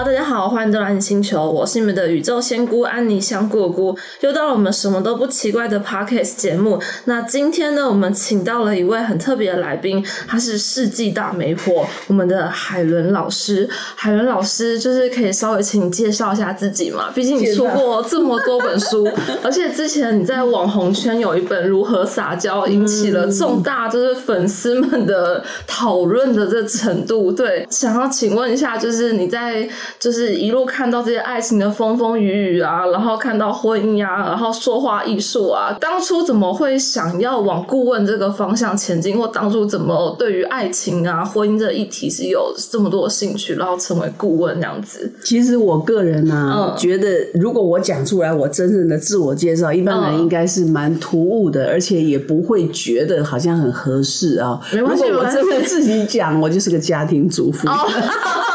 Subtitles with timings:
[0.00, 6.80] Hello，大家好，欢迎来到安妮星球，我是你们的宇宙仙姑安妮香菇姑，又到了我们什么都不奇怪的 Podcast 节目。
[7.04, 13.68] 那今天呢，我们请到了一位很特别的来宾，他是世纪大媒婆，我们的海伦老师。
[13.94, 17.10] 海伦老师，就是可以稍微请你介绍一下自己嘛？
[17.14, 19.06] 毕竟你出过这么多本书，
[19.44, 27.30] 而且之前你在网红圈有一本《如何撒娇》，引起了重大就是粉丝们的讨论的这程度。
[27.30, 29.68] 对，想要请问一下，就是你在
[29.98, 45.10] 就是一路看到这些爱情的风风雨雨啊，然后看到婚姻啊，然后说话艺术啊，当初怎么会想要往顾问这个方向前进，或当初怎么对于爱情啊、婚姻这一题是有这么多兴趣，然后成为顾问这样子？
[45.24, 54.60] 其实我个人呢，嗯觉得如果我讲出来我真正的自我介绍，一般人嗯应该是蛮突兀的，而且也不会觉得好像很合适啊。
[54.72, 57.68] 没关系如果我真的自己讲，我就是个家庭主妇。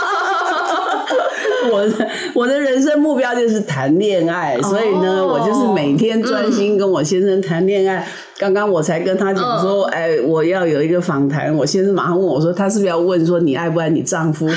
[1.76, 8.08] 我的 我的人生目标就是谈恋爱，所以呢，哦我就是每天专心跟我先生谈恋爱。
[8.38, 14.48] 刚刚我才跟他讲说，嗯哎，我要有一个访谈，我先生马上问我说，他是不是要问说你爱不爱你丈夫？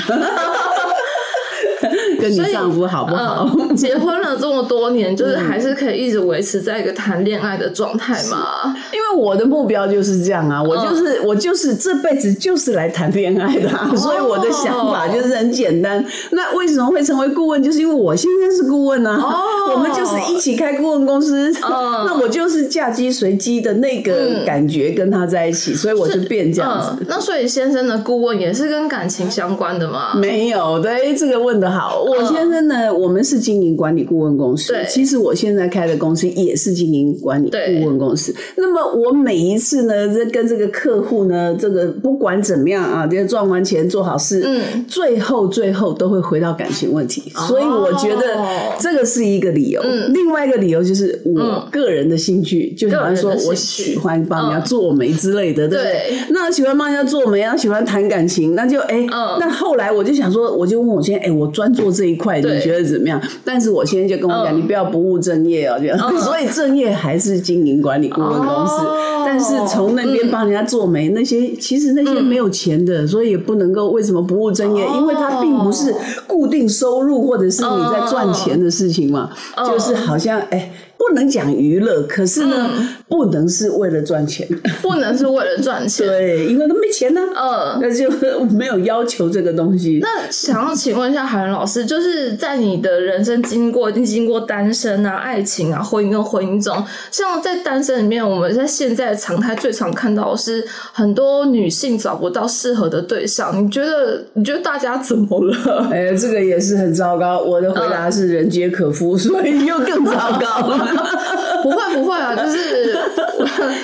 [2.19, 3.49] 跟你丈夫好不好？
[3.57, 8.75] 嗯结婚了这么多年，就是还是可以一直维持在一个谈恋爱的状态嘛？
[8.91, 16.03] 因为我的目标就是这样啊，我嗯就是、我就是这辈子就是来谈恋爱的、啊，所以我的想法就是很简单。
[16.31, 17.61] 那为什么会成为顾问？
[17.63, 26.97] 就是因为我先生是顾问啊，哦我们就是一起开顾问公司， 那我就是嫁鸡随鸡的那个感觉跟他在一起，所以我就变这样子。
[26.99, 30.13] 嗯，那所以先生的顾问也是跟感情相关的吗？
[30.15, 32.01] 没有，对这个问的好。
[32.09, 34.73] 我先生呢，我们是经营管理顾问公司。
[34.73, 38.33] 对其实我现在开的公司也是经营管理顾问公司。
[38.55, 47.31] 那么我每一次呢，这跟这个客户呢，这个不管怎么样啊，这赚完钱做好事，嗯，最后最后都会回到感情问题。
[47.47, 48.37] 所以我觉得
[48.79, 49.81] 这个是一个理由。
[49.83, 56.17] 嗯另外一个理由就是我个人的兴趣，就好像说我喜欢帮人家嗯做媒之类的，对不对对？
[56.31, 63.21] 那喜欢帮人家做媒，然后喜欢谈感情，那就哎，嗯那后来我就想说，我就问我先生，哎，我专做这一块，你觉得怎么样？
[63.43, 65.97] 但是我先生就跟我讲，嗯你不要不务正业哦，这样。
[66.17, 74.83] 所以正业还是经营管理顾问公司，哦但是从那边帮人家做媒，那些其实那些没有钱的，所以也不能够为什么不务正业？
[74.85, 75.93] 哦因为它并不是
[76.25, 80.71] 固定收入或者是你在赚钱的事情嘛，嗯就是好像哎。
[80.99, 84.45] 不能讲娱乐，可是呢，嗯不能是为了赚钱，
[84.83, 86.05] 不能是为了赚钱。
[86.05, 88.09] 对，因为都没钱呢、嗯，那就
[88.49, 89.99] 没有要求这个东西。
[90.01, 103.63] 那想要请问一下海伦老师，就是在你的人生经过，经经过单身啊、爱情啊、婚姻跟婚姻中，像在单身里面，我们在现在的常态最常看到的是很多女性找不到适合的对象。
[103.63, 104.23] 你觉得？
[104.33, 105.87] 你觉得大家怎么了？
[105.91, 107.39] 哎，这个也是很糟糕。
[107.41, 110.88] 我的回嗯答是人皆可夫，所以又更糟糕。
[111.63, 112.97] 不会不会啊， 就是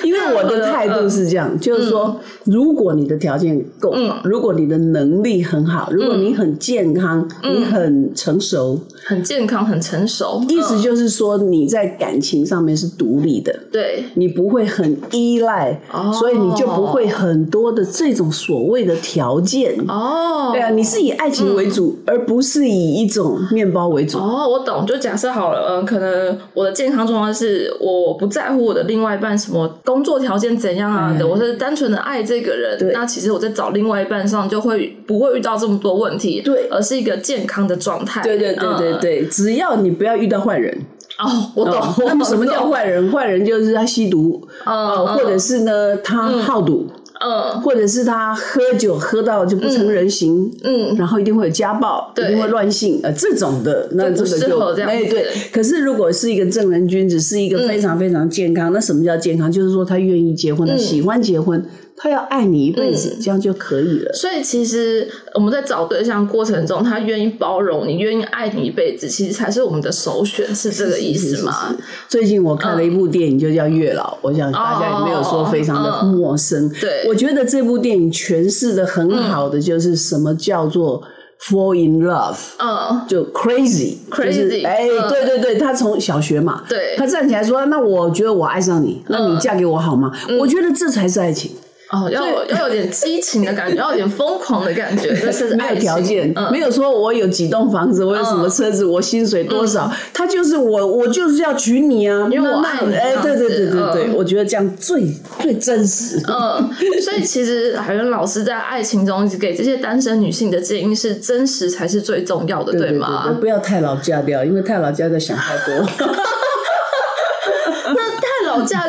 [0.04, 10.42] 因为我的态度是这样，就是说，如果你的条件够好，如果你的能力很好，如果你很健康，你很成熟，很健康、很成熟。
[10.48, 13.54] 意思就是说你在感情上面是独立的。
[13.72, 19.76] 对，你不会很依赖，哦所以你就不会很多的这种所谓的条件。
[19.88, 24.18] 哦，对啊，你是以爱情为主，而不是以一种面包为主。
[24.18, 24.86] 哦，我懂。
[24.86, 32.92] 就假设好了，嗯，可能我的健康状况是我不在乎我的另外一半什么工作条件怎样啊的，我是单纯的爱这个人。
[32.94, 38.22] 那其实我在找另外一半上就会不会遇到这么多问题，对而是一个健康的状态。
[38.22, 40.86] 对对对对嗯对，只要你不要遇到坏人。
[41.18, 41.82] 哦，我懂。
[42.06, 43.10] 那么什么叫坏人？
[43.10, 46.86] 坏人就是他吸毒，呃，嗯或者是呢他好赌，
[47.20, 47.62] 嗯。
[47.62, 52.26] 或者是他喝酒喝到就不成人形，嗯，然后一定会有家暴，对。
[52.26, 55.28] 一定会乱性，呃，这种的，那这个就哎对。
[55.52, 59.52] 可是如果是一个正人君子，是一个非常非常健康，那什么叫健康？
[59.52, 61.64] 就是说他愿意结婚，他喜欢结婚，
[61.98, 64.14] 他要爱你一辈子，这样就可以了。
[64.14, 71.74] 所以其实我们在找对象过程中，他愿意包容你，愿意爱你一辈子，其实才是我们的首选，是这个意思吗？
[72.10, 76.70] 最近我看了一部电影，就叫《月老》，我想大家也没有说非常的陌生。
[76.82, 81.02] 对我觉得这部电影诠释的很好的就是什么叫做
[81.42, 90.12] fall in love，嗯，就 crazy，Crazy，就是哎，嗯对对对，他从小学嘛，对他站起来说，那我觉得我爱上你，那你嫁给我好吗？
[90.40, 91.52] 我觉得这才是爱情。
[91.92, 105.08] 哦，要有要有点激情的感觉，要有点疯狂的感觉，这是 没有爱条件，嗯没有说我有几栋房子，我有什么车子，我薪水多少，他就是我，我就是要娶你啊，因为我爱你哎，对对对对对，嗯我觉得这样最
[105.40, 106.20] 最真实。
[106.28, 106.70] 嗯，
[107.02, 113.26] 所以其实海源老师在爱情中给这些单身女性的建议是：真实才是最重要的，对对吗？
[113.28, 115.86] 对，不要太老嫁掉，因为太老家在想太多。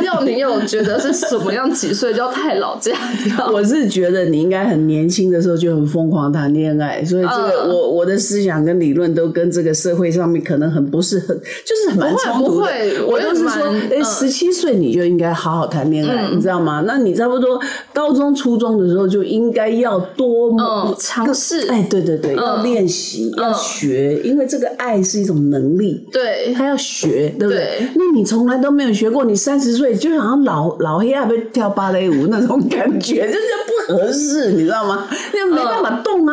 [0.06, 3.00] 那太老嫁掉，你有觉得是什么样几岁叫太老这样？
[3.52, 12.50] 我是觉得你应该很年轻的时候就很疯狂谈恋爱，所以这个、嗯我我的思想跟理论都跟这个社会上面可能很不是很，就是很蛮不会冲突的。
[12.50, 16.84] 不会我都是说哎，嗯十七岁你就应该好好谈恋爱，你知道吗？
[16.86, 17.60] 那你差不多
[17.92, 26.06] 高中、初中的时候就应该要多嗯尝试哎，对对对，要练习，要学，因为这个爱是一种能力。
[26.12, 27.78] 对，他要学，对不对？
[27.78, 33.40] 对那你从来都没有学过，你三十岁就好像老老黑要被跳芭蕾舞那种感觉，就是
[33.88, 35.06] 不合适，你知道吗？
[35.32, 36.32] 那没办法动啊，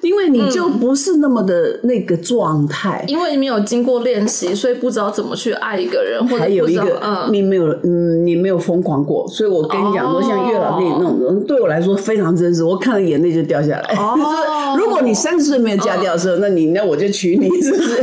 [0.00, 3.04] 因为你就不是那么的那个状态。
[3.08, 13.94] 因为你没有经过练习，所以不知道怎么去爱一个人，或者还有一个，嗯，你没有，嗯，你没有疯狂过，所以我跟你讲说，哦像月老电影那种对我来说非常真实，我看了眼泪就掉下来。
[13.96, 18.02] 哦就是 如果你三十岁没有嫁掉的时候，那你那我就娶你，是不是？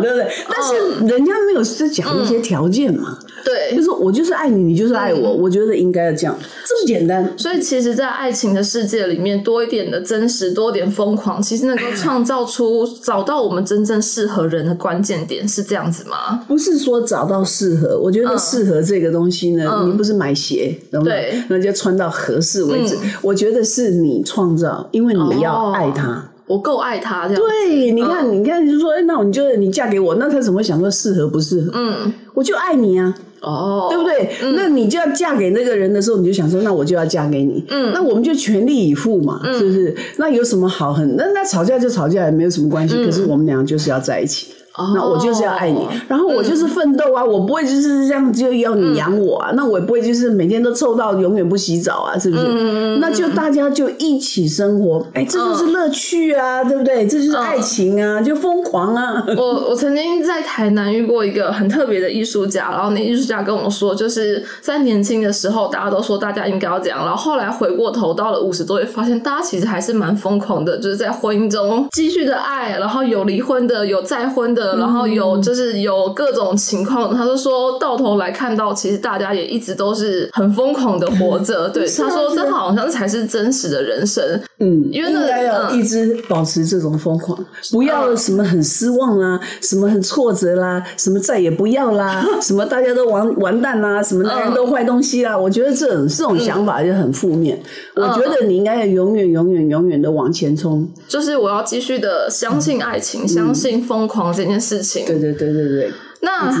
[0.00, 0.26] 对不对？
[0.48, 3.18] 但是人家没有在讲一些条件嘛。
[3.44, 3.82] 对就。
[3.82, 6.36] 是我就是爱你，你就是爱我，我觉得应该要这样，
[6.66, 7.32] 这么简单。
[7.36, 16.44] 所以，其实，在爱情的世界里面，多一点的真实，多一点疯狂，其实能够创造出找到我们真正适合人的关键点，是这样子吗？
[16.46, 21.42] 不是说找到适合，我觉得适合这个东西呢，你不是买鞋，懂吗对？
[21.48, 22.96] 那就穿到合适为止。
[23.22, 26.29] 我觉得是你创造，因为你要爱他。
[26.50, 31.70] 我够爱他，这样对，你看，你看，就说，哎，那你就你嫁给我，那他怎么会想说适合不适合？
[31.74, 34.28] 嗯，我就爱你啊，哦，对不对？
[34.56, 39.94] 那你就要嫁给那个人的时候，你就想说，那我就要嫁给你，嗯，那我们就全力以赴嘛，是不是？
[40.16, 41.14] 那有什么好很？
[41.16, 42.96] 那那吵架就吵架，也没有什么关系。
[43.04, 44.48] 可是我们俩就是要在一起。
[44.94, 52.96] 那我就是要爱你，然后我就是奋斗啊，我不会就是这样就要你养我啊，那我也不会就是每天都臭到永远不洗澡啊，是不是？
[53.00, 57.06] 那就大家就一起生活，哎，这就是乐趣啊，对不对？
[57.06, 59.24] 这就是爱情啊，就疯狂啊。
[59.36, 77.14] 我我曾经在台南遇过一个很特别的艺术家，然后那艺术家跟我说，就是在年轻的时候，大家都说大家应该要这样，然后后来回过头到了五十多岁，发现大家其实还是蛮疯狂的，就是在婚姻中继续的爱，然后有离婚的，有再婚的，然后有就是有各种情况。
[77.14, 81.68] 他就说到头来看到，其实大家也一直都是很疯狂的活着。
[81.68, 84.40] 对，他说这好像才是真实的人生。
[84.60, 87.38] 嗯，因为那应该要嗯一直保持这种疯狂，
[87.72, 95.36] 不要什么很失望啦，什么很挫折啦，什么再也不要啦， 什么大家都完完蛋啦，什么男人都坏东西啦。
[95.36, 97.58] 我觉得这种这种想法就很负面。
[97.96, 100.86] 我觉得你应该要永远永远永远的往前冲。
[101.08, 105.06] 就是我要继续的相信爱情，相信疯狂这件事情。
[105.06, 105.90] 对对对对对。
[106.22, 106.54] 那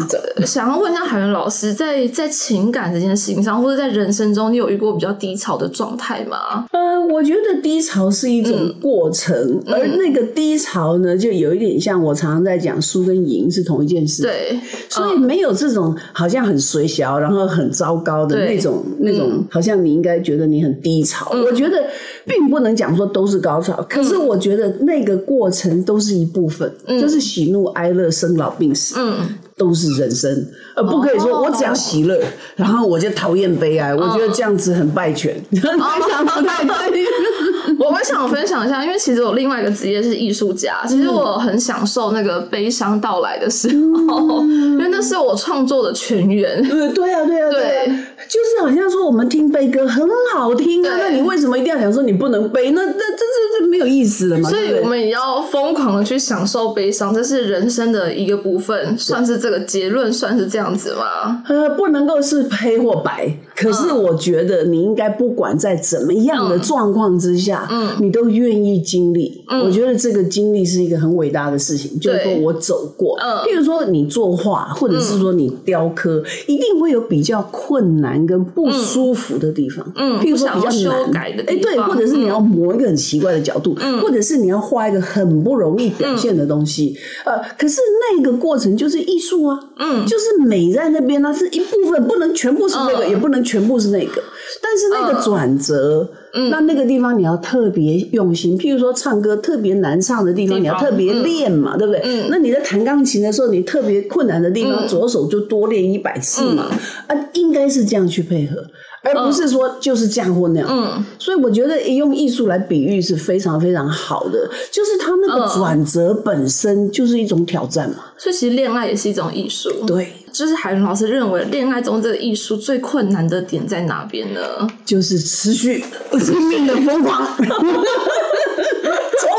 [0.46, 6.64] 想要问一下海源老师，在在情感这件事情上，或者在人生中，你有遇过比较低潮的状态吗？
[6.72, 14.22] 呃，我觉得低潮是一种过程，而那个低潮呢，就有一点像我常常在讲输跟赢是同一件事。。
[14.22, 14.58] 对，
[14.88, 21.30] 所以没有这种好像很随小，然后很糟糕的那种那种，好像你应该觉得你很低潮。
[21.32, 21.84] 我觉得
[22.26, 29.16] 并不能讲说都是高潮，可是我觉得那个过程都是一部分，就是喜怒哀乐、生老病死，嗯，
[29.60, 32.18] 都是人生，而不可以说哦我只要喜乐，
[32.56, 33.94] 然后我就讨厌悲哀。
[33.94, 37.04] 我觉得这样子很败犬，非常不太对。
[37.78, 43.68] 我会想分享一下，因为其实我另外一个职业是艺术家，其实我很享受那个悲伤到来的时
[44.08, 46.56] 候，因为那是我创作的泉源。
[46.70, 47.86] 呃，对啊，对啊，对啊对，
[48.28, 52.70] 就是好像说我们听悲歌很好听啊，那你为什么一定要讲说你不能悲？
[52.70, 54.48] 那那这这这没有意思了嘛？
[54.48, 61.42] 所以我们也要疯狂的去享受悲伤，这是人生的一个部分，算是这个结论，算是这样子吗？
[61.48, 64.00] 呃，不能够是黑或白，可是嗯。
[64.00, 69.44] 我觉得你应该不管在怎么样的状况之下，嗯，你都愿意经历。
[69.62, 73.18] 我觉得这个经历是一个很伟大的事情，就是说我走过。
[73.20, 73.44] 嗯。
[73.44, 79.84] 譬如说你作画，或者是说你雕刻，一定会有比较困难跟不舒服的地方。
[79.96, 80.18] 嗯。
[80.20, 84.00] 譬如说比较难修改的地哎，对，或者是你要磨一个很奇怪的角度，嗯。
[84.00, 86.96] 或者是你要画一个很不容易表现的东西。
[87.26, 87.80] 呃，可是
[88.16, 90.06] 那个过程就是艺术啊，嗯。
[90.06, 93.10] 就是美在那边呢、是一部分，不能全部是那个，嗯。
[93.10, 94.22] 也不能全部是那个。
[94.62, 102.00] 但是那个转折，嗯，那那个地方你要特别用心，譬如说唱歌特别难唱的地方，你要特别练嘛，对不对？
[102.04, 106.70] 嗯，那你在弹钢琴的时候，你特别困难的地方，左手就多练一百次嘛，
[107.06, 108.64] 啊，应该是这样去配合。
[109.02, 118.04] 而不是说就是这样或那样，嗯，所以我觉得用艺术来比喻是非常非常好的，就是它那个转折本身就是一种挑战嘛。
[118.18, 120.12] 所以其实恋爱也是一种艺术，对。
[120.32, 124.40] 就是海伦老师认为恋爱中这个艺术最困难的点在哪边呢？
[124.84, 127.26] 就是持续生命的疯狂。
[127.36, 127.44] 冲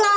[0.03, 0.11] 啊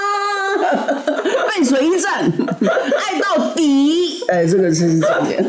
[1.49, 2.29] 背水一战，
[2.61, 4.14] 爱到底。
[4.35, 5.45] 哎，这个是重点。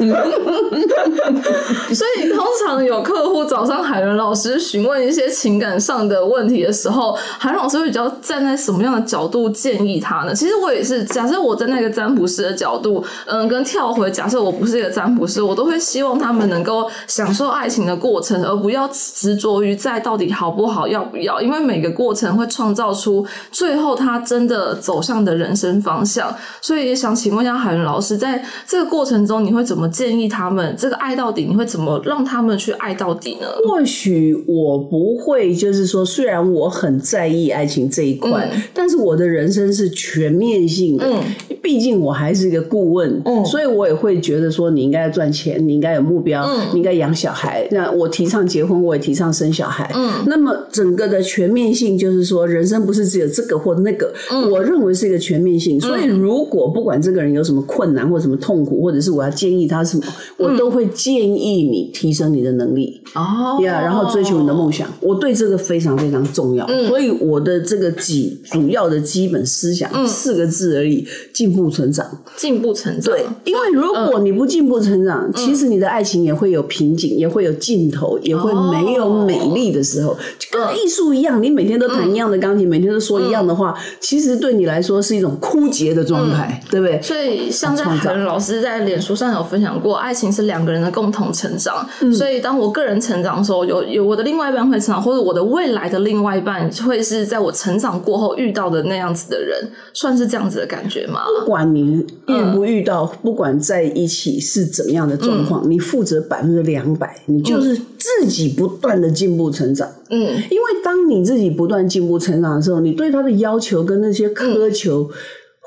[1.96, 10.36] 所以，通常有客户找上海伦老师询问一些情感上的问题的时候，海伦老师会比较站在什么样的角度建议他呢？
[10.36, 26.06] 其实我也是，假设我在那个占卜师的角度，嗯，跟跳回假设我不是一个占卜师，我都会希望他们能够享受爱情的过程，而不要执着于在到底好不好，要不要，因为每个过程会创造出最后他真的走向的人生方。
[26.06, 28.44] 向，所以也想请问一下海伦老师，在
[28.78, 30.76] 个过程中，你会怎么建议他们？
[30.78, 33.48] 这个爱到底，你会怎么让他们去爱到底呢？
[33.68, 41.06] 或许我不会，就是说，虽然我很在意爱情这一块，但是我的人生是全面性的。
[41.06, 41.22] 嗯，
[41.62, 47.68] 毕竟我还是一个顾问，嗯，所以我也会觉得说，你应该要赚钱，你应该有目标，嗯，你应该养小孩。
[47.72, 49.92] 那我提倡结婚，我也提倡生小孩。
[49.96, 54.12] 嗯，那么整个的全面性，就是说，人生不是只有这个或那个。
[54.32, 55.80] 嗯，我认为是一个全面性。
[55.80, 60.04] 所以，如果不管这个人有什么困难或什么痛苦，或者是我要建议他什么，
[60.38, 64.88] 我都会建议你提升你的能力哦，呀，然后追求你的梦想。
[65.02, 66.66] 我对这个非常非常重要。
[66.88, 72.06] 所以我的这个几主要的基本思想四个字而已：进步成长。
[72.36, 73.14] 进步成长。
[73.14, 80.18] 对，因为如果你不进步成长，其实你的爱情也会有瓶颈，也会有尽头，也会没有美丽的时候。
[80.40, 85.70] 就跟艺术一样，你每天都弹一样的钢琴，每天都说一样的话，其实对你来说是一种枯。
[85.76, 87.02] 竭的状态，对不对？
[87.02, 91.88] 所以，像在海伦老师在脸书上有分享过，爱情是两个人的共同成长。
[92.14, 101.22] 所以，当我个人成长的时候，有有我的另外一半会成长，或者我的未来的另外一半会是在我成长过后遇到的那样子的人，算是这样子的感觉吗？
[101.40, 109.88] 不管你遇不遇到，不管在一起是怎样的状况，你负责百分之两百，你就是自己不断的进步成长。
[110.10, 115.10] 嗯，因为当你自己不断进步成长的时候，你对他的要求跟那些苛求。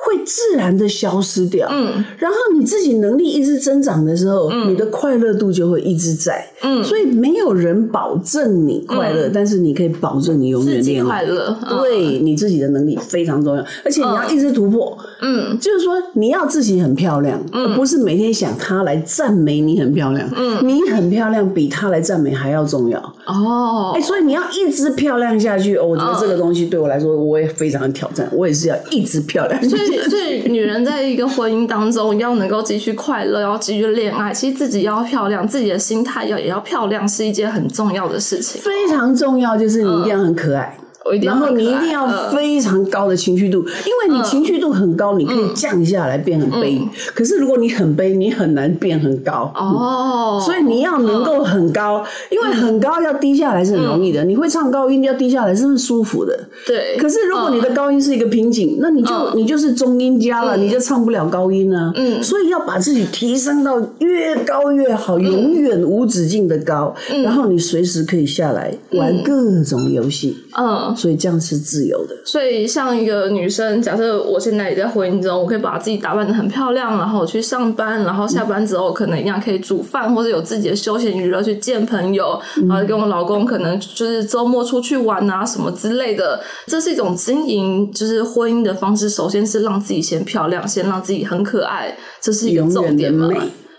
[0.00, 29.60] 会自然的消失掉，嗯，然后你自己能力一直增长的时候，嗯，你的快乐度就会一直在，嗯，所以没有人保证你快乐，但是你可以保证你永远恋快乐，对你自己的能力非常重要，而且你要一直突破，嗯，就是说你要自己很漂亮，而不是每天想他来赞美你很漂亮，嗯，你很漂亮比他来赞美还要重要，哦，哎，所以你要一直漂亮下去，哦，我觉得这个东西对我来说我也非常的挑战，我也是要一直漂亮。
[30.08, 38.60] 所以， 女人在一个婚姻当中要能够继续快乐，要继续恋爱，其实自己要漂亮，自己的心态要也要漂亮，是一件很重要的事情。
[38.60, 40.76] 非常重要，就是你一定要很可爱。
[41.22, 46.80] 然后你一定要非常高的情绪度，因为你情绪度很高，你可以降下来变很悲。
[47.14, 49.52] 可是如果你很悲，你很难变很高。
[49.54, 54.24] 哦，所以你要能够很高，因为很高要低下来是很容易的。
[54.24, 56.38] 你会唱高音要低下来是很舒服的。
[56.66, 56.96] 对。
[56.98, 61.92] 可是如果你的高音是一个瓶颈，那你就你就是中音加了，你就唱不了高音啊。
[61.94, 62.22] 嗯。
[62.22, 66.94] 所以要把自己提升到越高越好，永远无止境的高。
[67.12, 67.22] 嗯。
[67.22, 70.36] 然后你随时可以下来玩各种游戏。
[70.56, 70.94] 嗯。
[70.98, 72.16] 所以这样是自由的。
[72.24, 82.38] 所以像一个女生，假设我现在也在婚姻中，我可以把自己打扮的很漂亮，然后去上班，然后下班之后可能一样可以煮饭，或者有自己的休闲娱乐，去见朋友，
[82.68, 86.40] 然后跟我老公可能就是周末出去玩啊什么之类的。
[86.66, 89.08] 这是一种经营就是婚姻的方式。
[89.08, 93.28] 首先是让自己先漂亮，先让自己很可爱，这是一个重点嘛？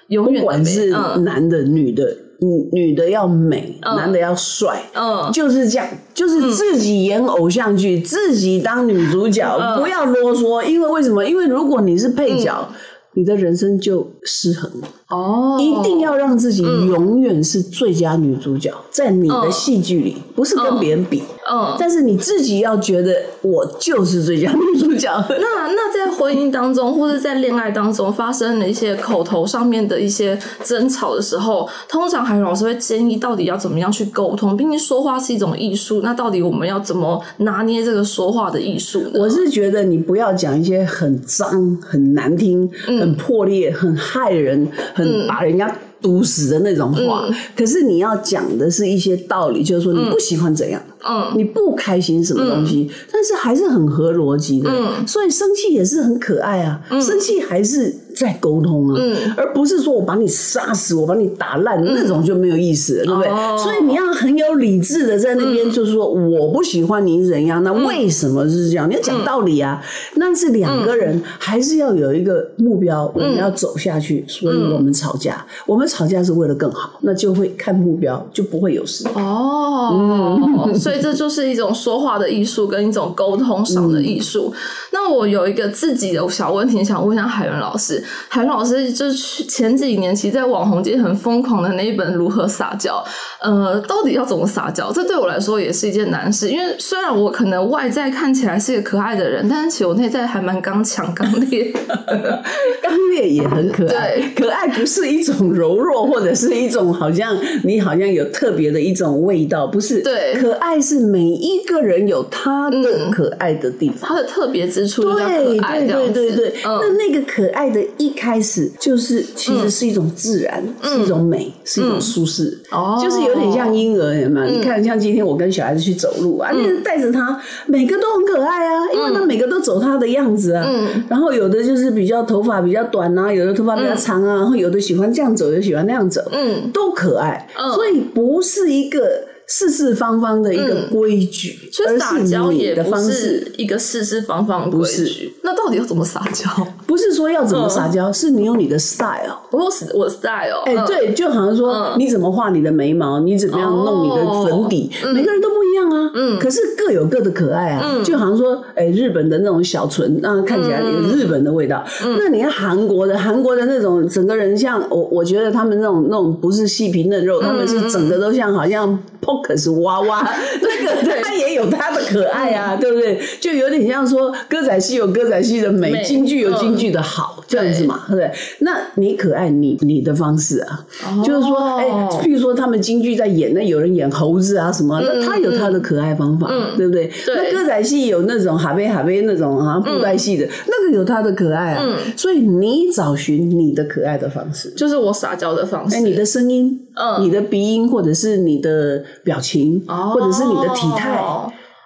[0.08, 2.16] 永远不管是男的女的。
[2.42, 9.46] 女女的要美，男的要帅，嗯，就是这样，就是自己演偶像剧，自己当女主角，
[9.78, 10.64] 不要啰嗦。
[10.64, 11.26] 因为为什么？
[11.26, 12.68] 因为如果你是配角，
[13.14, 14.88] 你的人生就失衡了。
[15.08, 21.24] 哦，一定要让自己永远是最佳女主角，在你的戏剧里，不是跟别人比。
[21.52, 25.12] 嗯，但是你自己要觉得我就是最佳女主角。
[25.28, 34.56] 那 那在婚姻当中，或者在恋爱当中发生了一些口头上面的一些争吵的时候，通常海老师会建议到底要怎么样去沟通？
[34.56, 39.12] 毕竟说话是一种艺术，那到底我们要怎么拿捏这个说话的艺术呢？
[39.16, 44.68] 我是觉得你不要讲一些很脏、很难听、很破裂、很害人。
[44.94, 47.28] 很把人家毒死的那种话。
[47.56, 54.70] 可是你要讲的是一些道理，就是说你不喜欢怎样，嗯，你不开心什么东西，但是还是很合逻辑的。
[54.70, 59.02] 嗯，所以生气也是很可爱啊，生气还是在沟通啊，
[59.38, 63.32] 而不是说我把你杀死，我把你打烂那种就没有意思了，对不对？
[63.58, 68.90] 所以你要很有理智的在那边，就是说我不喜欢你怎样，那为什么是这样？
[68.90, 69.82] 你要讲道理啊。
[70.16, 75.46] 那是两个人还是要有一个目标，我们要走下去，所以我们吵架。
[75.66, 79.08] 我们吵架是为了更好，那就会看目标，就不会有事。
[79.16, 80.38] 哦，
[80.78, 84.52] 所以这就是一种说话的艺术，跟一种沟通上的艺术。
[84.92, 88.04] 那我有一个自己的小问题，想问一下海伦老师。
[88.28, 93.04] 海源老师就是前几年其实在网红界很疯狂的那一本《如何撒娇》，
[93.46, 94.92] 呃，到底要怎么撒娇？
[94.92, 96.50] 这对我来说也是一件难事。
[96.50, 101.72] 因为虽然我可能外在看起来是一个可爱的人，但是其实我内在还蛮刚强、刚烈。
[102.82, 110.02] 刚烈也很可爱，可爱不是一种柔弱，或者是一种好像你好像有特别的一种味道，不是？
[110.02, 115.04] 对，可爱是每一个人有他的可爱的地方，他的特别之处。
[115.04, 124.48] 对对对对对，那那个可爱的一开始就是其实是一种自然，是一种美，是一种舒适，哦，就是有点像婴儿，有没有？
[124.48, 130.64] 你看，像今天我跟小孩子去走路啊，那带着他，每个都很可爱啊，因为他每个都走他的样子啊。
[130.66, 137.48] 嗯，然后有的就是比较头发比较短啊，有的头发比较长啊，然后有的喜欢这样走，有的喜欢那样走，嗯，都可爱。
[137.76, 139.29] 所以不是一个。
[139.52, 145.34] 四四方方的一个规矩，所以撒娇也不是一个四四方方的规矩。
[145.44, 146.48] 那到底要怎么撒娇？
[146.86, 149.38] 不是说要怎么撒娇，是你有你的 style。
[149.52, 149.66] 我有
[149.96, 155.50] 我 style，哎，对，就好像说你怎么画你的眉毛，你怎么样弄你的粉底，每个人都
[155.90, 156.12] 啊。
[156.14, 157.82] 嗯，可是各有各的可爱啊。
[157.84, 161.84] 嗯，就好像说，哎，日本的那种小唇，那看起来有日本的味道。
[162.18, 169.00] 那你看韩国的，韩国的那种整个人像我，我觉得他们那种那种不是细皮嫩肉，他们是整个都像好像。
[169.44, 170.28] 可是娃娃，
[170.60, 173.20] 那个他也有他的可爱啊，对不对？
[173.40, 178.32] 就有点像说歌仔戏有歌仔戏的美，京剧有京剧的好，这样子嘛，对不对？
[178.62, 180.84] 那你可爱你你的方式啊，
[181.24, 181.86] 就是说，哎，
[182.24, 187.12] 譬如说他们京剧在演，那有人演猴子啊什么，那他有他的可爱方法，对不对？
[187.28, 199.04] 那歌仔戏有那种哈贝哈贝那种啊布袋戏的，那个有他的可爱啊，所以你找寻你的可爱的方式，就是我撒娇的方式，哎，你的声音，嗯，你的鼻音或者是你的。
[199.24, 201.22] 表情，或者是你的体态。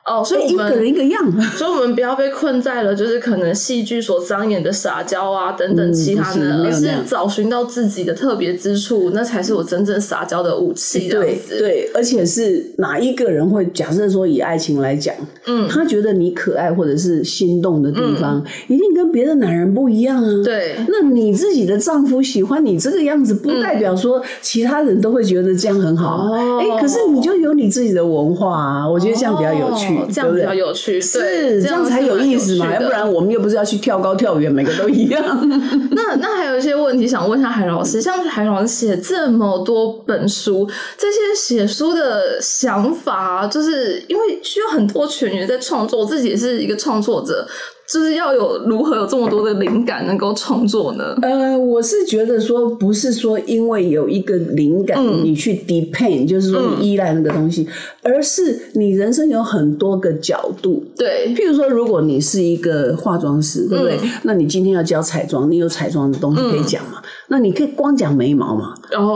[0.05, 11.07] 哦，所以一个人一个样， 所以我们不要被困在了，就是可能戏剧所张演的撒娇啊等等其他的，而是找寻到自己的特别之处，那才是我真正撒娇的武器。
[11.07, 20.43] 对对，而且是哪一个人会假设说以爱情来讲，嗯，他觉得你可爱或者是心动的地方，一定跟别的男人不一样啊。
[20.43, 26.29] 对，那你自己的丈夫喜欢你这个样子，不代表说其他人都会觉得这样很好。
[26.59, 29.92] 哎，可是你就有你自己的文化啊，我觉得这样比较有趣。
[30.11, 32.73] 这样比较有趣，是这样才有意思嘛？
[32.73, 35.23] 要不然我们又不是要去跳高跳远，每个都一样。
[35.91, 47.47] 那那还有一些问题想问一下海老师，像海老师写这么多本书，这些写书的想法，就是因为需要很多全员在创作，自己也是一个创作者。
[47.91, 51.15] 就是要有如何有这么多的灵感能够创作呢？
[51.21, 57.67] 呃，我是觉得说，不是说因为有一个灵感你去 depend，就是说你依赖那个东西，
[58.01, 60.83] 而是你人生有很多个角度。
[60.97, 63.99] 对，譬如说，如果你是一个化妆师，对不对？
[64.23, 67.01] 那你今天要教彩妆，你有彩妆的东西可以讲嘛？
[67.27, 68.73] 那你可以光讲眉毛嘛？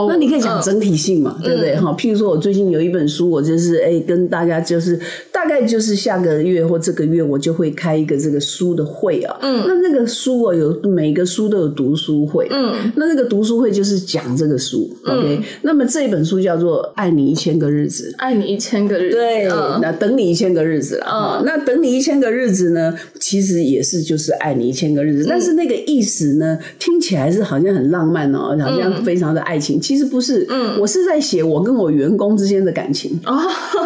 [0.08, 1.36] 那你可以讲整体性嘛？
[1.42, 1.76] 对不对？
[1.76, 4.98] 哈，譬如说我最近有一本书，我就是哎，跟大家就是
[5.32, 8.68] 大概就是下个月或这个月，我就会开一个这个书。
[8.78, 15.40] 的会啊，嗯，那那个书啊，有每个书都有读书会，嗯，那那个读书会就是讲这个书，OK。
[15.62, 19.48] 那么这本书叫做《爱你一千个日子》，爱你一千个日子，对，
[19.80, 33.38] 那等你一千个日子了，嗯，那等你一千个日子呢，其实也是就是爱你一千个日子，但是那个意思呢，听起来是好像很浪漫哦，好像非常的爱情，其实不是，嗯，我是在写我跟我员工之间的感情，哦，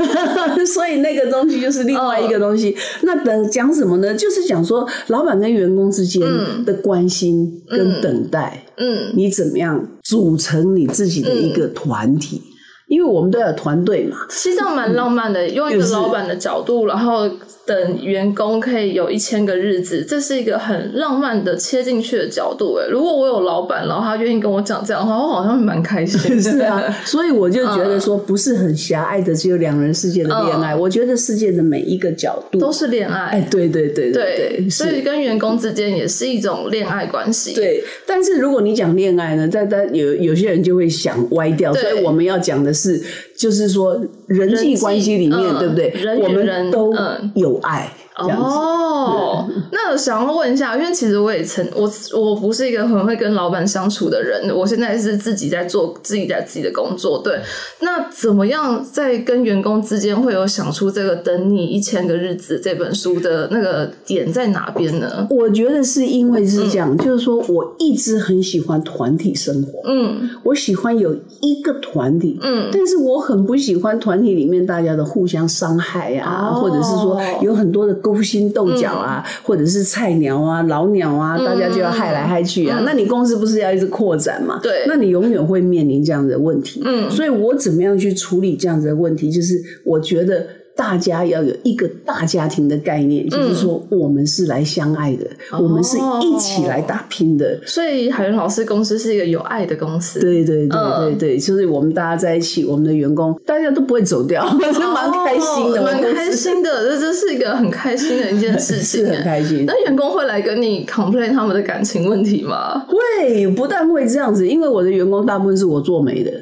[0.67, 2.77] 所以那个东西就是另外一个东西。
[3.03, 4.15] 那等讲什么呢？
[4.15, 4.89] 就是讲说。
[5.09, 6.23] 老板跟员工之间
[6.65, 12.41] 的关心跟等待，嗯，你怎么样组成你自己的一个团体？
[12.89, 14.17] 因为我们都有团队嘛。
[14.29, 17.29] 其实这样蛮浪漫的，用一个老板的角度，然后
[17.65, 22.75] 等员工可以有一千个日子，这是一个很浪漫的切进去的角度。
[22.77, 26.19] 哎，如果我有老板，然后他愿意跟我讲这样的话，我好像蛮开心。
[26.43, 30.75] 是啊，所以我就觉得说，不是很狭隘的，只有两人世界的恋爱。
[30.75, 33.27] 我觉得世界的每一个角度都是恋爱。
[33.27, 37.55] 哎，对对对对，所以跟员工之间也是一种恋爱关系。
[37.55, 43.01] 对，但是如果你讲恋爱呢，在在有有些人就会想歪掉，所以我们要讲的是，
[43.43, 45.93] 就是说人际关系里面，对不对？
[46.23, 46.95] 我们都
[47.35, 47.93] 有爱。
[48.15, 57.23] 哦，那想要问一下，因为其实我也曾我我不是一个很会跟老板相处的人，我现在是自己在做自己在自己的工作。
[57.25, 57.41] 对，
[57.81, 65.27] 那怎么样在跟员工之间会有想出这个等你一千个日子这本书的那个点在哪边呢？
[65.31, 78.02] 我觉得是因为是这样，就是说我一直很喜欢团体生活，嗯，我喜欢有一个团体，嗯，但是我很不喜欢团体里面大家的互相伤害啊，或者是说有很多的。
[78.03, 82.83] 勾心斗角啊，或者是菜鸟啊、老鸟啊，大家就要害来害去啊。
[82.85, 84.61] 那你公司不是要一直扩展嘛？
[84.63, 86.83] 对，那你永远会面临这样的问题。
[86.85, 89.31] 嗯，所以我怎么样去处理这样子的问题？
[89.31, 90.47] 就是我觉得。
[90.75, 95.27] 大家要有一个大家庭的概念，就是说我们是来相爱的，
[95.61, 97.61] 我们是一起来打拼的。
[97.67, 100.19] 所以海伦老师公司是一个有爱的公司。
[100.19, 106.91] 对对对对对，就是我们大家在一起，我们的员工大家都不会走掉， 是蛮开心的，蛮开心的。
[106.91, 109.65] 这这是一个很开心的一件事情，很开心。
[109.67, 112.83] 那员工会来跟你 complain 他们的感情问题吗？
[112.89, 116.33] 会，不但会这样子，因为我的员工大部分是我做媒的，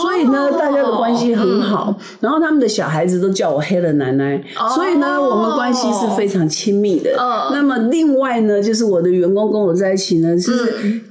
[0.00, 1.92] 所以呢，大家的关系很好。
[2.20, 3.79] 然后他们的小孩子都叫我黑。
[3.80, 4.42] 的奶奶，
[4.74, 7.10] 所以呢，我们关系是非常亲密的。
[7.52, 10.50] 那么另外呢，就是我的员工跟我在一起呢，是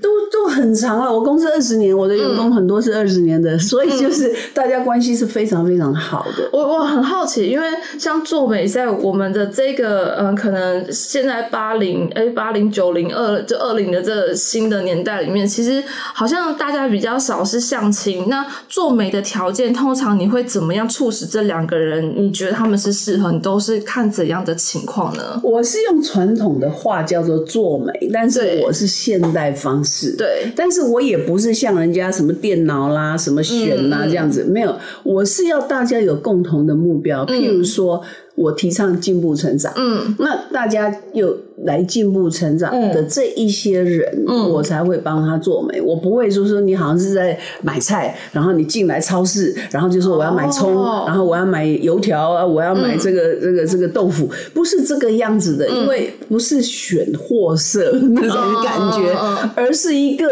[0.01, 1.11] 都都很长了。
[1.11, 6.47] 我公司二十年，我的员工很多是二十年的，所以就是大家关系是非常非常好的。
[6.53, 7.65] 我我很好奇，因为
[7.97, 18.29] 像做美在我们的这个嗯，可能现在八零哎八零九零二就二零的这新的年代里面，其实好像大家比较少是相亲。
[18.29, 22.13] 那做美的条件，通常你会怎么样促使这两个人？
[22.15, 22.59] 你觉得？
[22.59, 25.39] 他们是适合你，都是看怎样的情况呢？
[25.41, 30.13] 我是用传统的话叫做做美，但是我是现代方式。
[30.19, 38.03] 对，但是我也不是像人家什么电脑啦、什么选啦这样子，没有，我是要大家有共同的目标，譬如说。
[38.39, 45.81] 我提倡进步成长，嗯，那大家有来进步成长的这一些人，嗯，我才会帮他做美。
[45.81, 50.73] 我不会说说你好像是在买菜，然后你进来超市，然后就说我要买葱，
[51.05, 59.13] 然后我要买油条啊，我要买这个这个这个豆腐，不是这个样子的，因为不是选货色那种感觉，
[59.55, 60.25] 而是一个。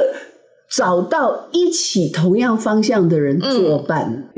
[0.69, 4.29] 找到一起同样方向的人作伴。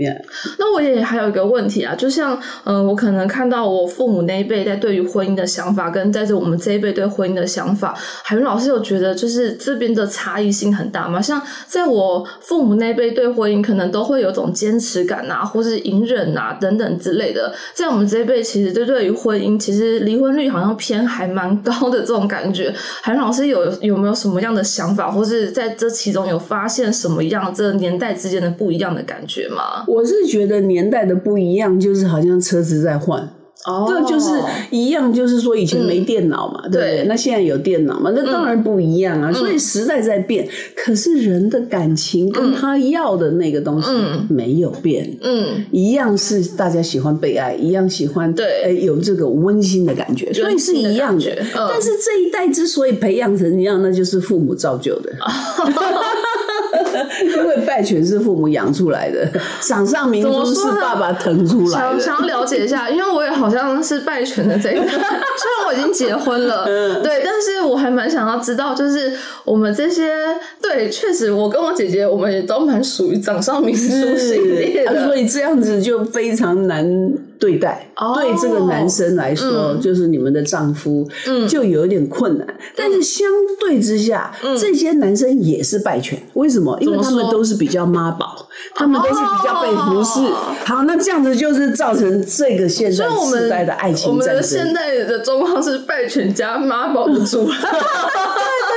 [0.60, 11.20] 那我也还有一个问题啊，就像嗯，我可能看到我父母那一辈在对于婚姻的想法，跟带着我们这一辈对婚姻的想法，海云老师有觉得就是这边的差异性很大吗？
[11.20, 17.52] 像在我父母那辈对婚姻，可能都会有种坚持感啊，或是隐忍啊等等之类的。
[17.74, 22.72] 在我们这一辈，其实对对于婚姻，其实离婚率好像偏还蛮高的这种感觉。
[23.02, 26.19] 海云老师有有没有什么样的想法，或是在这其中？
[26.28, 29.84] 有发现什么样这年代之间的不一样的感觉吗？
[29.88, 33.30] 我是觉得年代的不一样，就是好像车子在换。
[33.88, 34.30] 这就是
[34.72, 37.06] 一样，就是说以前没电脑嘛，对不对？
[37.08, 39.32] 那现在有电脑嘛，那当然不一样啊。
[39.32, 43.90] 所以时代在变，可是人的感情跟他要的那个东西
[44.30, 51.26] 没有变，嗯，一样是大家喜欢被爱，一样喜欢对，有这个温馨的感觉，所以是一样的。
[51.54, 55.12] 但是这一代之所以培养成一样，那就是父母造就的。
[57.26, 59.28] 因为拜犬是父母养出来的，
[59.68, 62.00] 掌上明珠是爸爸腾出来的。
[62.00, 66.66] 想想要了解一下，因为我也好像是拜犬的这一代， 虽然我已经结婚了，
[67.02, 69.14] 对，但是我还蛮想要知道，就是
[69.50, 70.14] 我们这些
[70.62, 76.86] 对，确实我跟我姐姐，我们也都蛮属于掌上明珠系列的，所以这样子就非常难
[77.40, 77.90] 对待。
[78.14, 81.10] 对这个男生来说，就是你们的丈夫，
[81.48, 82.48] 就有一点困难。
[82.76, 83.28] 但是相
[83.60, 86.78] 对之下，这些男生也是败犬，为什么？
[86.80, 90.20] 因为他们都是比较妈宝，他们都是比较被服侍。
[90.64, 94.12] 好，那这样子就是造成这个现在时代的爱情战争。
[94.12, 97.52] 我们的现在的状况是败犬加妈宝的组合。
[97.52, 98.69] 对对对对，就是妈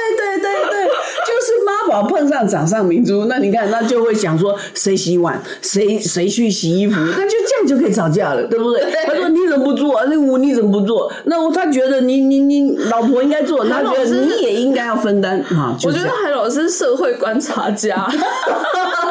[1.89, 8.83] 宝碰上掌上明珠，那你看，那就会想说谁洗碗，谁谁去洗衣服， 那就这样就可以吵架了，对不对？
[9.07, 10.05] 他说你怎么不做？
[10.07, 11.13] 那我你怎么不做？
[11.25, 15.77] 那我他觉得你你你老婆应该做，他觉得你也应该要分担啊。
[15.85, 18.09] 我觉得海老师社会观察家。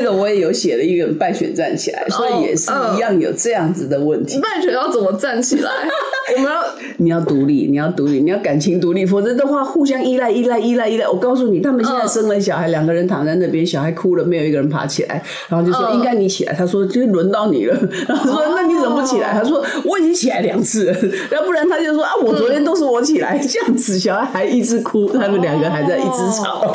[0.00, 4.40] 这这个我也有写了一个败选站起来，所以也是一样有这样子的问题。
[4.40, 5.70] 败选要怎么站起来？
[6.36, 6.64] 我们要
[6.98, 11.06] 你要独立，你要独立，你要感情独立，否则的话互相依赖、依赖、依赖、依赖。
[11.06, 16.54] 我告诉你，他们现在生了小孩，两个人躺在那边，小孩哭了，没有一个人爬起来，然后就说应该你起来。
[16.54, 17.76] 他说就轮到你了，
[18.08, 19.32] 然后说那你怎么不起来？
[19.34, 20.96] 他说我已经起来两次了，
[21.32, 26.74] 要不然他就说啊，我昨天都是我起来，这样子小孩还一直哭，他们两个还在一直吵。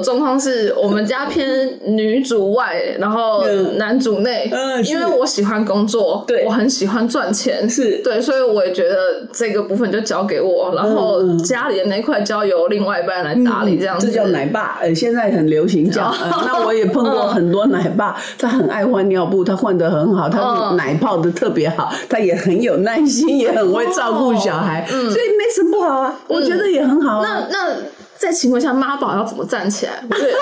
[0.00, 3.44] 状况是我们家偏女主外，然后
[3.76, 4.48] 男主内。
[4.52, 14.06] 嗯，因为我喜欢工作，对我很喜欢赚钱，是对，所以我也觉得这个部分就交给我，然后家里的那块交由另外一半来打理，这样子。
[14.06, 16.10] 这叫奶爸，呃，现在很流行这样。
[16.12, 27.26] 呃那我也碰过很多奶爸，他很爱换尿布，他换的很好，他奶泡的特别好，他也很有耐心，也很会照顾小孩，所以没什么不好啊，我觉得也很好啊。
[27.28, 27.74] 那那
[28.18, 29.92] 在情况下，妈宝要怎么站起来？
[30.10, 30.34] 对，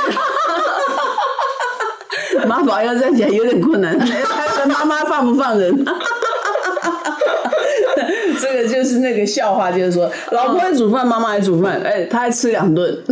[2.46, 4.06] 妈宝要站起来有点困难， 他
[4.60, 5.84] 的妈妈放不放人？
[8.40, 13.02] 这个就是那个笑话，就是说，老婆会煮饭，妈妈还煮饭，哎，他还吃两顿。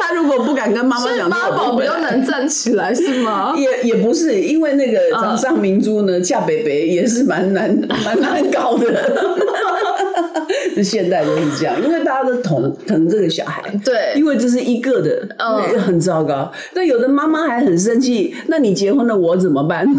[0.00, 3.52] 他如果不敢跟妈妈讲，妈宝比较难站起来，是吗？
[3.56, 7.70] 也也不是，因为那个掌上明珠呢，嫁北北也是蛮难
[8.04, 8.86] 蛮难搞的。
[10.82, 16.50] 现代都是这样，因为大家都疼疼这个小孩，对因为这是一个的，嗯很糟糕。
[16.74, 19.86] 那有的妈妈还很生气，那你结婚了我怎么办？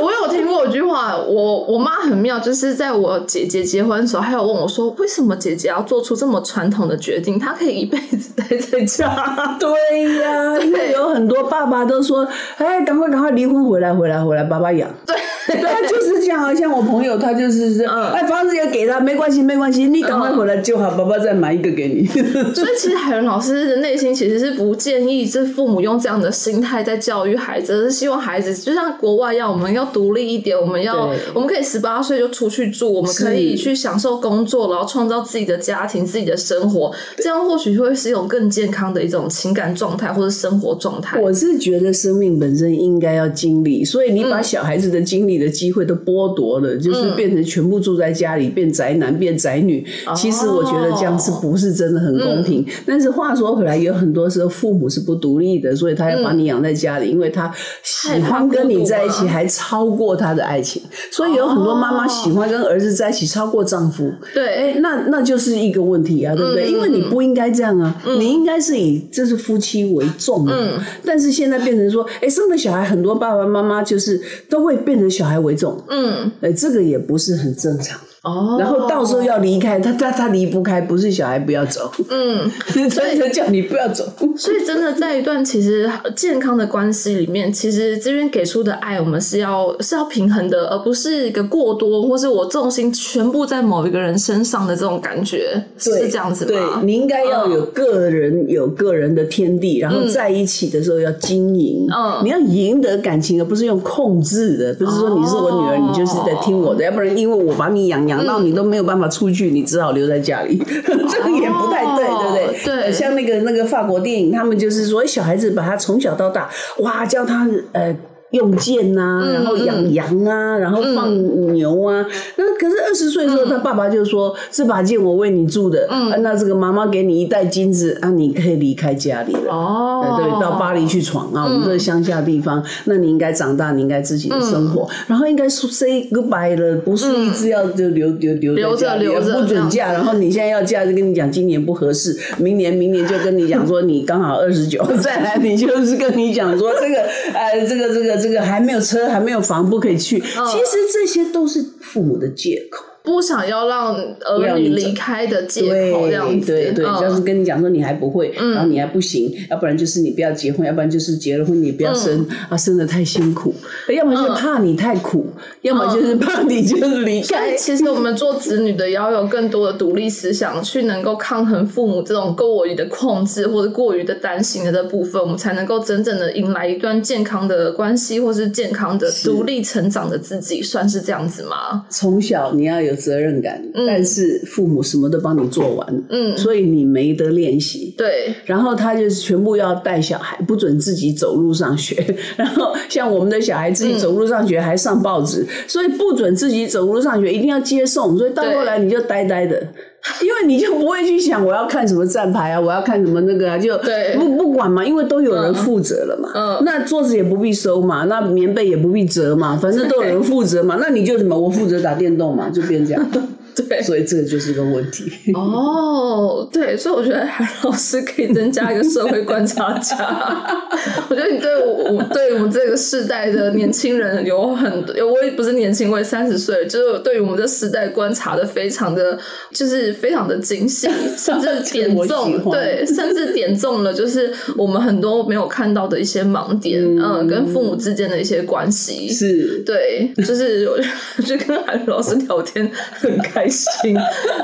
[0.00, 7.38] 我有听过一句话，我我妈很妙，就是在我姐姐结婚的时候，还有问我说，为什么姐姐要做出这么传统的决定？
[7.38, 9.12] 她可以一辈子待在家。
[9.58, 12.26] 对呀、因为有很多爸爸都说，
[12.58, 14.88] 哎，赶快赶快离婚回来回来回来，爸爸养。
[15.06, 15.16] 对，
[15.60, 16.54] 对啊，就是这样啊。
[16.54, 22.04] 像我朋友，他就是这样，嗯哎，房子也给他，没关系没关系，你赶快回来就好，爸爸再买一个给你。
[22.54, 41.20] 所以其实海伦老师的内心其实是不建议这父母用这样的心态在教育孩子，而是希望孩子就像国外一样，我们要独立一点，我们要我们可以十八岁就出去住，我们可以去享受工作，然后创造自己的家庭、自己的生活，这样或许会是一种更健康的一种情感状态或者生活状态。
[41.20, 44.32] 我是觉得生命本身应该要经历，所以你嗯。
[44.32, 49.86] 把小孩子的经历的机会都剥夺了，就是变成全部住在家里，变宅男变宅女。
[50.06, 52.66] 哦其实我觉得这样是不是真的很公嗯平？
[52.86, 60.82] 但是话说回来，有很多时候父母是不独立的，所以他要把你养在家里，因为他喜欢跟你在一起，还超过他的爱情。
[61.10, 64.12] 所以有很多妈妈喜欢跟儿子在一起超过丈夫。
[64.34, 66.68] 对，哎，那那就是一个问题啊，对不对？
[66.68, 70.52] 嗯因为你不应该这样啊，你应该是以这是夫妻为重嘛。
[70.54, 77.98] 嗯但是现在变成说，哎，生了小孩，很多爸爸妈妈就是都会变成小孩为重，嗯，哎，这个也不是很正常。
[78.22, 82.48] 哦，然后到时候要离开，他他他离不开，不是小孩不要走，嗯，
[82.88, 84.04] 所以就叫你不要走。
[84.36, 96.60] 所以真的在一段其实健康的关系里面，其实这边给出的爱，我们是要是要平衡的，而不是一个过多，或是我重心全部在某一个人身上的这种感觉，是这样子对？
[96.84, 101.86] 你应该要有个人、有个人的天地，然后在一起的时候要经营。
[101.92, 104.74] 嗯你要赢得感情，而不是用控制的。
[104.74, 112.46] 不是说你是我女儿，哦你就是在听我的，要不然因为我把你养养到你都没有办法出去，你只好留在家里， 这个也不太对，对不对？
[112.46, 116.48] 哦对像那个那个法国电影，他们就是说小孩子把他从小到大，
[116.78, 117.94] 哇，教他呃。
[118.32, 122.04] 用剑呐、嗯然后养羊啊，然后放牛啊。
[122.36, 125.88] 那可是二十岁的时候，他爸爸就说：“这把剑我为你铸的，
[126.20, 131.44] 那这个妈妈给你一袋金子，啊，你可以离开家里了。”哦，对，到巴黎去闯啊！
[131.44, 139.92] 我们这个乡下地方，那你应该长大，你应该自己的生活，嗯然后应该说 say goodbye 了，不是一直要就留留留留着在留着不准嫁。
[139.92, 146.96] 然后你现在要嫁，就跟你讲今年不合适，明年明年就跟你讲说 你刚好二十九，再来你就是跟你讲说这个
[147.34, 150.20] 呃这个这个这个还没有车还没有房不可以去。
[150.20, 152.91] 其实这些都是父母的借口。
[153.02, 155.62] 不想要让儿女离开的借
[155.92, 157.02] 口，这样子，对对，嗯。
[157.02, 163.52] 要是跟你讲说你还不会，然后你还不行，要不然就是你不要结婚，要不然就是结了婚你不要生，啊，生的太辛苦，
[163.88, 165.26] 要么就是怕你太苦，
[165.62, 167.56] 要么就是怕你就是离所以开。
[167.56, 181.84] 其实我们做子女的也要有更多的独立思想，去能够抗衡父母这种过于的控制或者过于的担心的这部分，我们才能够真正的迎来一段健康的关系，或是健康的独立成长的自己，算是这样子吗？
[181.90, 187.94] 从小你要有责任感，但是父母什么都帮你做完，嗯所以你没得练习。
[187.96, 192.04] 对，然后他就是全部要带小孩，不准自己走路上学。
[192.36, 198.16] 然后像我们的小孩自己走路上学还上报纸，所以不准自己走路上学，一定要接送。
[198.16, 199.66] 所以到后来你就呆呆的，
[200.22, 206.30] 因为你就不会去想我要看什么站牌啊，我要看什么那个啊，就对不不管嘛，因为都有人负责了嘛。
[206.34, 210.76] 嗯那桌子也不必收嘛，那棉被也不必折嘛，反正都有人负责嘛。
[210.80, 213.06] 那你就什么，我负责打电动嘛，就变这样。
[213.68, 215.10] 对，所以这个就是一个问题。
[215.34, 219.96] 哦，对，所以我觉得韩老师可以增加一个社会观察家。
[221.08, 229.18] 我觉得你对我，我对我们这个世代的年轻人有很多，我也不是年轻，我也三十岁，就是对于我们这时代观察的非常的，
[229.50, 239.08] 就是非常的精细， 甚至点中，对，甚至点中了就是我们很多没有看到的一些盲点，嗯，跟父母之间的一些关系。
[239.08, 243.96] 是，对，就是我就跟韩老师聊天很开心，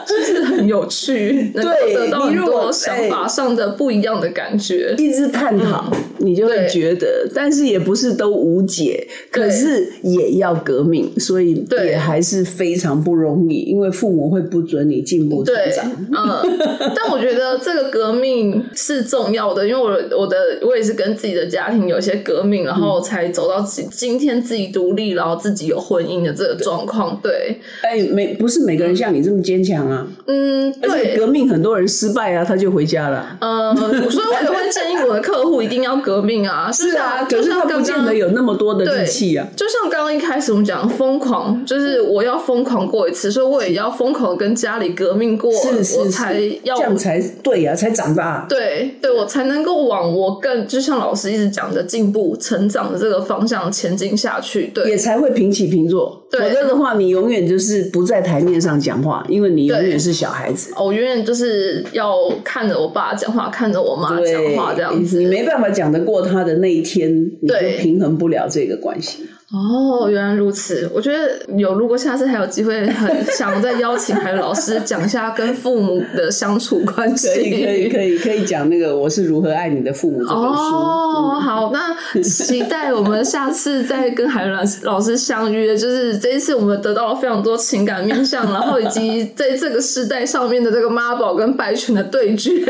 [0.06, 4.94] 就是很有趣， 能够对得到很多想法上的不一样的感觉。
[4.98, 15.90] 一直探讨，你就会觉得，但是也不是都无解，可是也要革命，所以对也还是非常不容易，因为父母会不准你进步成，长。
[16.10, 16.58] 嗯，
[16.94, 27.18] 但我觉得这个革命是重要的，因为我我的我也是跟自己的家庭有一些革命，然后才走到今今天自己独立，然后自己有婚姻的这个状况。
[27.22, 33.36] 对，哎，每不是每个人像你这么坚强啊，嗯，而且对，革命很多人失败啊，他就回家了。
[33.40, 36.70] 呃，所以我也会建议我的客户一定要革命啊。
[36.72, 39.46] 是啊，可是他不见得有那么多的力气啊。
[39.56, 48.46] 就像刚刚一开始我们讲疯狂，就是我要疯狂过一次，所以我也要疯狂跟家里革命过，是是是，我才要这样才对呀、才长大。
[48.48, 54.68] 对对，我才能够往我更就像老师一直讲的进步、成长的这个方向前进下去。
[54.74, 60.72] 对也才会平起平坐，否则的话，你永远就是不在台面上讲话，因为你永远是小孩子。
[60.76, 65.18] 我永远就是要看着我爸讲话，看着我妈讲，话这样子。
[65.18, 67.10] 你没办法讲得过他的那一天，
[67.40, 69.26] 你就对平衡不了这个关系。
[69.50, 70.90] 哦，原来如此。
[70.94, 77.28] 我觉得有，如果下次还有机会，很 想再邀请海老师讲一下跟父母的相处关系。
[77.28, 80.76] 可以，可以，可以，可以讲那个《我是如何爱你的父母》这本书。
[80.76, 85.74] 哦，好，那期待我们下次再跟海伦老师老师相约。
[85.74, 92.52] 就是这一次，我们得到了非常多情感面向，然后以及在这个时代上面的这个妈宝跟白犬的对决。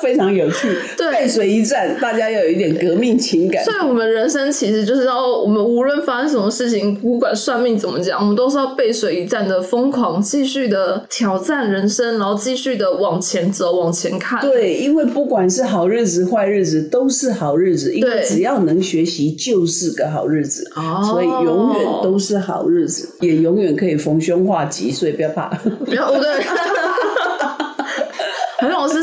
[0.00, 0.68] 非常有趣。
[0.96, 3.72] 对背水一战，大家要有一点革命情感所。
[3.74, 14.40] 以，我们人生其实就是要，我们无论发生什么事情，不管算命怎么讲，我们都是要背水一战的，疯狂继续的挑战人生，然后继续的往前走，往前看。
[14.40, 17.94] 对，因为不管是好日子、坏日子，都是好日子。
[17.94, 20.70] 因为对只要能学习，就是个好日子。
[20.74, 25.48] 哦所以永远都是好日子，也永远可以逢凶化吉，所以不要怕。
[25.84, 26.28] 不要，对。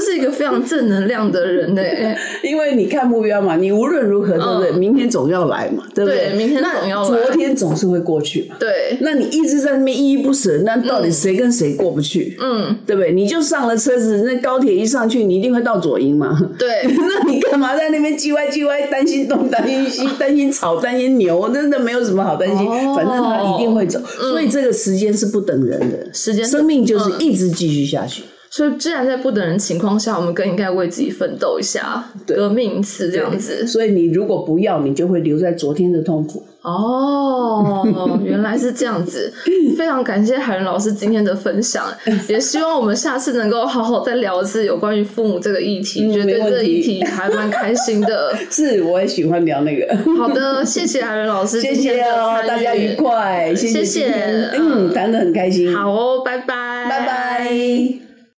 [0.06, 1.82] 是一个非常正能量的人呢、
[2.44, 4.72] 因为你看目标嘛，你无论如何，对不对？
[4.72, 8.56] 嗯明天总要来嘛，对不对明天那总要来昨天总是会过去嘛。
[8.60, 12.38] 对，那你一直在那边依依不舍，那到底谁跟谁过不去？
[12.40, 13.12] 嗯，对不对？
[13.12, 16.38] 你就上了车子，那高铁一上去，你一定会到左营嘛。
[16.60, 24.00] 对， 那你干嘛在那边叽歪叽歪，担心东担心西， 担心草担心牛，真的没有什么好担心，哦反正他一定会走。
[24.20, 28.24] 所以这个时间是不等人的，时间生命就是一直继续下去。
[28.56, 33.68] 所以既然在不等人情况下，我们更应该为自己奋斗一下，革命一次这样子。
[33.68, 36.42] 所以你如果不要，你就会留在昨天的痛苦。
[36.62, 39.32] 哦，原来是这样子，
[39.78, 41.86] 非常感谢海伦老师今天的分享，
[42.30, 48.34] 也希望我们下次能够好好再聊一次有关于父母这个议题，嗯觉得这个议题还蛮开心的。
[48.50, 49.96] 是，我也喜欢聊那个。
[50.18, 52.96] 好的，谢谢海伦老师，谢谢哦，大家愉。
[52.96, 58.05] 快，谢谢嗯，谈的很开心，好哦，拜拜，拜拜。